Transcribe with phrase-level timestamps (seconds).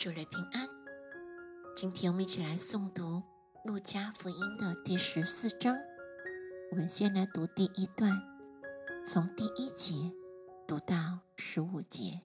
[0.00, 0.66] 主内平安。
[1.76, 3.02] 今天我们一起来诵读
[3.66, 5.76] 《路加福音》的第十四章。
[6.70, 8.10] 我们先来读第一段，
[9.04, 9.92] 从第一节
[10.66, 12.22] 读到十五节。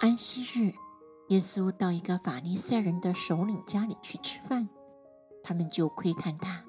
[0.00, 0.74] 安息日，
[1.28, 4.68] 耶稣到一个法利赛人的首领家里去吃饭，
[5.44, 6.64] 他们就窥探他，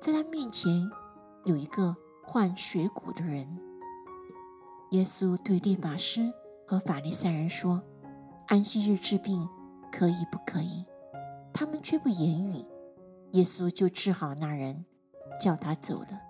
[0.00, 0.88] 在他面前
[1.44, 3.58] 有一个患水谷的人。
[4.92, 6.32] 耶稣对律法师
[6.66, 7.82] 和法利赛人说
[8.48, 9.48] ：“安息日治病
[9.92, 10.84] 可以不可以？”
[11.52, 12.64] 他们却不言语。
[13.32, 14.84] 耶稣就治好那人，
[15.40, 16.20] 叫他走了，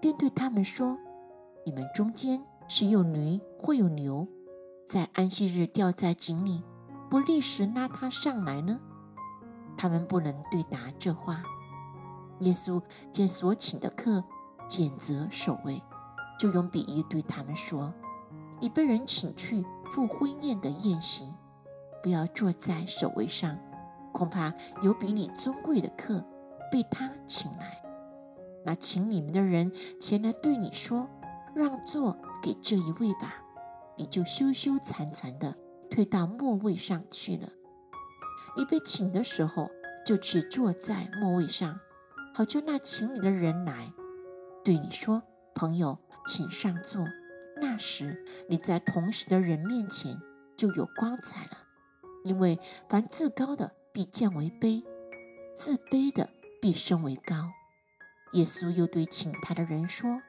[0.00, 0.98] 便对他们说
[1.66, 4.26] ：“你们中间谁有驴或有牛，
[4.88, 6.62] 在安息日掉在井里，
[7.10, 8.80] 不立时拉他上来呢？”
[9.76, 11.42] 他们不能对答这话。
[12.40, 14.24] 耶稣见所请的客
[14.68, 15.82] 拣择守卫。
[16.38, 17.94] 就用比喻对他们说
[18.62, 21.24] ：“你被人请去赴婚宴的宴席，
[22.00, 23.58] 不要坐在首位上，
[24.12, 26.24] 恐怕有比你尊贵的客
[26.70, 27.82] 被他请来。
[28.64, 31.08] 那请你们的人前来对你说
[31.56, 33.42] ：‘让座给这一位吧。’
[33.98, 35.56] 你就羞羞惭惭的
[35.90, 37.48] 退到末位上去了。
[38.56, 39.68] 你被请的时候，
[40.06, 41.80] 就去坐在末位上，
[42.32, 43.92] 好叫那请你的人来
[44.64, 45.20] 对你说。”
[45.52, 45.98] 朋友，
[46.28, 47.04] 请上座。
[47.62, 50.20] 那时你在同时的人面前
[50.56, 51.58] 就有光彩了，
[52.24, 54.82] 因为凡自高的必降为卑，
[55.54, 56.28] 自卑的
[56.60, 57.52] 必升为高。
[58.32, 60.20] 耶稣又对请他的人说：“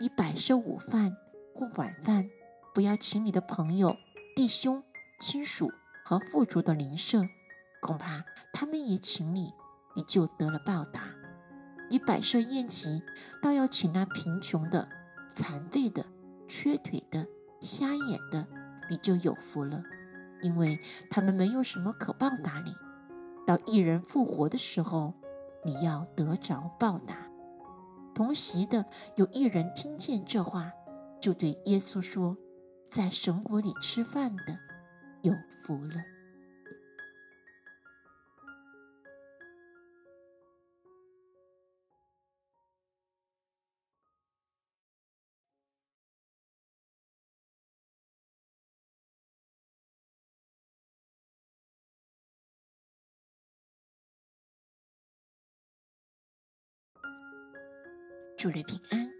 [0.00, 1.14] 你摆设午饭
[1.54, 2.30] 或晚饭，
[2.74, 3.94] 不要请你的朋友、
[4.34, 4.82] 弟兄、
[5.20, 5.70] 亲属
[6.06, 7.22] 和富足的邻舍，
[7.82, 9.52] 恐怕他们也请你，
[9.94, 11.02] 你就得了报答。”
[11.90, 13.02] 你摆设宴席，
[13.42, 14.88] 倒要请那贫穷的、
[15.34, 16.04] 残废的、
[16.48, 17.26] 缺腿的、
[17.60, 18.46] 瞎眼的，
[18.90, 19.82] 你就有福了，
[20.42, 22.74] 因为他们没有什么可报答你。
[23.46, 25.14] 到一人复活的时候，
[25.64, 27.14] 你要得着报答。
[28.14, 28.84] 同席的
[29.14, 30.72] 有一人听见这话，
[31.20, 32.36] 就对耶稣说
[32.90, 34.58] ：“在神国里吃饭的，
[35.22, 36.02] 有福了。”
[58.38, 59.10] 祝你平安。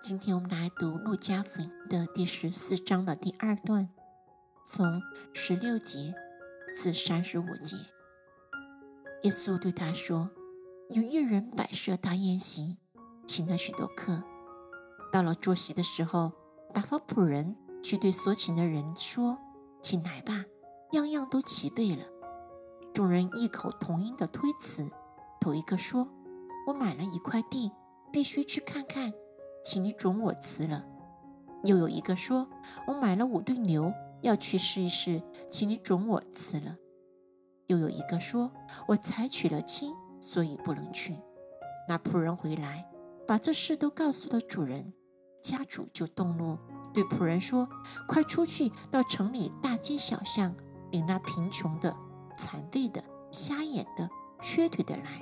[0.00, 3.88] 今天我们来读《路加福音》的第十四章的第二段，
[4.64, 5.02] 从
[5.34, 6.14] 十六节
[6.72, 7.74] 至三十五节。
[9.22, 10.30] 耶稣对他说
[10.94, 12.76] ：“有一人摆设大宴席，
[13.26, 14.22] 请了许多客。
[15.10, 16.30] 到了坐席的时候，
[16.72, 19.36] 打发仆人去对所请的人说
[19.82, 20.44] ：‘请来吧，
[20.92, 22.04] 样样都齐备了。’
[22.94, 24.88] 众人异口同音的推辞。
[25.40, 26.08] 头一个说
[26.68, 27.72] ：‘我买了一块地。’
[28.12, 29.12] 必须去看看，
[29.64, 30.84] 请你准我辞了。
[31.64, 32.48] 又有一个说
[32.86, 33.92] ：“我买了五对牛，
[34.22, 36.76] 要去试一试，请你准我辞了。”
[37.66, 38.50] 又有一个说
[38.88, 41.18] ：“我采取了亲，所以不能去。”
[41.88, 42.88] 那仆人回来，
[43.26, 44.92] 把这事都告诉了主人，
[45.42, 46.56] 家主就动怒，
[46.94, 47.68] 对仆人说
[48.06, 50.54] ：“快出去到城里大街小巷，
[50.92, 51.96] 领那贫穷的、
[52.36, 53.02] 残废的、
[53.32, 54.08] 瞎眼的、
[54.40, 55.20] 缺腿的来。”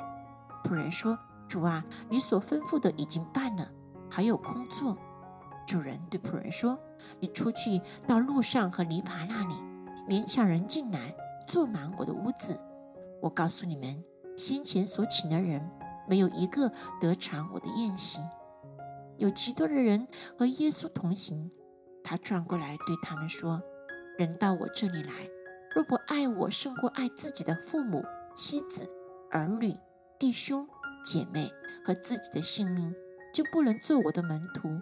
[0.63, 1.19] 仆人说。
[1.49, 3.71] 主啊，你所吩咐的已经办了，
[4.11, 4.97] 还有空座。
[5.67, 6.79] 主人对仆人说
[7.19, 9.55] ：“你出去到路上和篱笆那里，
[10.09, 11.15] 勉强人进来，
[11.49, 12.57] 坐满我的屋子。
[13.21, 14.05] 我告诉你们，
[14.37, 15.69] 先前所请的人，
[16.09, 16.71] 没有一个
[17.01, 18.21] 得偿我的宴席。
[19.19, 20.07] 有极多的人
[20.39, 21.51] 和耶稣同行，
[22.05, 23.61] 他转过来对他们说：
[24.19, 25.13] 人到我这里来，
[25.75, 28.05] 若不爱我胜过爱自己的父母、
[28.37, 28.89] 妻子、
[29.33, 29.75] 儿女、
[30.17, 30.69] 弟兄。”
[31.07, 31.53] 姐妹
[31.85, 32.93] 和自己的性命，
[33.33, 34.81] 就不能做我的门徒。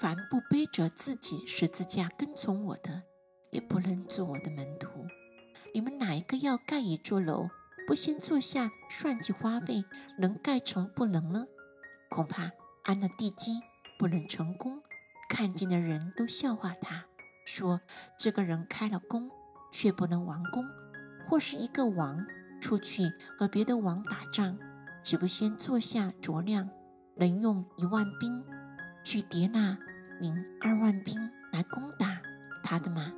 [0.00, 3.04] 凡不背着自己十字架跟从我的，
[3.52, 4.88] 也不能做我的门徒。
[5.72, 7.50] 你们哪一个要盖一座楼，
[7.86, 9.84] 不先坐下算计花费，
[10.18, 11.46] 能盖成不能呢？
[12.08, 12.50] 恐怕
[12.82, 13.60] 安了地基
[13.96, 14.82] 不能成功，
[15.28, 17.04] 看见的人都笑话他，
[17.44, 17.80] 说
[18.18, 19.30] 这个人开了工，
[19.70, 20.64] 却不能完工。
[21.28, 22.26] 或是一个王
[22.60, 23.04] 出去
[23.38, 24.58] 和别的王打仗。
[25.02, 26.68] 岂不先坐下酌量，
[27.16, 28.44] 能用一万兵
[29.04, 29.76] 去叠那
[30.20, 31.16] 名二万兵
[31.52, 32.20] 来攻打
[32.62, 33.12] 他的吗？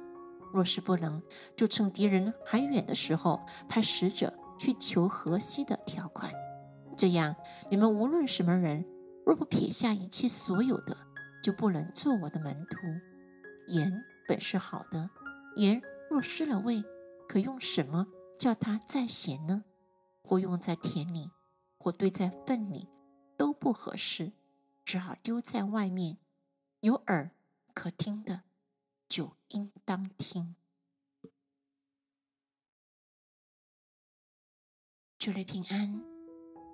[0.53, 1.23] 若是不能，
[1.57, 6.33] 就趁敌人还远的时候，派使者去求河西的条款。
[6.97, 7.35] 这样，
[7.71, 8.85] 你们无论什么人，
[9.25, 10.97] 若不撇下一切所有的，
[11.43, 12.77] 就不能做我的门徒。
[13.69, 15.09] 盐本是好的，
[15.57, 15.81] 盐
[16.11, 16.85] 若失了味，
[17.29, 18.07] 可用什么
[18.39, 19.65] 叫它再咸呢？
[20.23, 21.31] 或用在田里，
[21.83, 22.87] 或堆在粪里，
[23.37, 24.31] 都不合适，
[24.85, 26.17] 只好丢在外面。
[26.79, 27.33] 有耳
[27.75, 28.43] 可听的，
[29.09, 30.55] 就应当听。
[35.19, 36.01] 主类平安，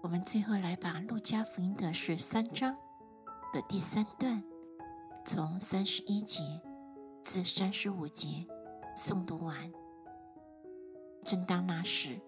[0.02, 2.76] 我们最后来把路加福音的十三章
[3.50, 4.44] 的第三段，
[5.24, 6.60] 从三十一节
[7.22, 8.46] 至三十五节
[8.94, 9.72] 诵读完。
[11.24, 12.20] 正当那时，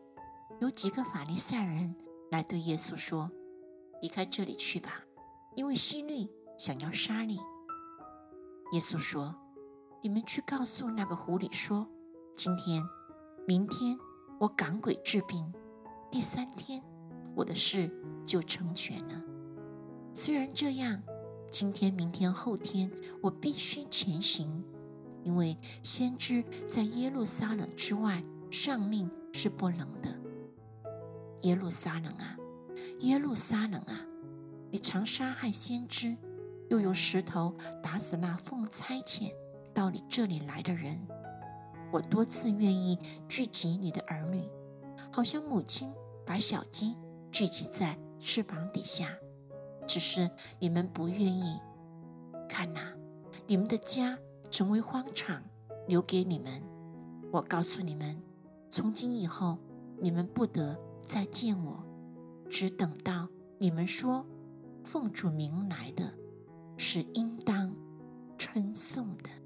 [0.63, 1.95] 有几个法利赛人
[2.31, 3.31] 来对耶稣说
[4.01, 5.05] ：“离开这里去吧，
[5.57, 7.39] 因为希律想要杀你。”
[8.73, 9.35] 耶稣说
[10.01, 11.89] ：“你们去告诉那个狐狸说，
[12.37, 12.83] 今天、
[13.47, 13.99] 明天
[14.39, 15.53] 我赶鬼治病。”
[16.09, 16.83] 第三天，
[17.35, 17.91] 我的事
[18.25, 19.23] 就成全了。
[20.13, 21.03] 虽然这样，
[21.51, 22.91] 今天、明天、后天，
[23.21, 24.65] 我必须前行，
[25.25, 30.17] 因为先知在耶路撒冷之外上命是不能的。
[31.43, 32.37] 耶路撒冷啊，
[33.01, 34.05] 耶路撒冷啊，
[34.71, 36.17] 你常杀害先知，
[36.69, 39.33] 又用石头打死那奉差遣
[39.73, 40.99] 到你这里来的人。
[41.93, 42.99] 我多次愿意
[43.29, 44.49] 聚集你的儿女。
[45.13, 45.93] 好像母亲
[46.25, 46.97] 把小鸡
[47.33, 49.09] 聚集在翅膀底下，
[49.89, 51.59] 只是你们不愿意。
[52.49, 52.81] 看呐，
[53.47, 54.17] 你们的家
[54.51, 55.43] 成为荒场，
[55.89, 56.63] 留给你们。
[57.33, 58.23] 我告诉你们，
[58.69, 59.59] 从今以后，
[59.99, 61.85] 你们不得再见我
[62.49, 64.25] 只等到你们说
[64.85, 66.13] 奉主名来的
[66.77, 67.75] 是应当
[68.39, 69.40] 称颂的。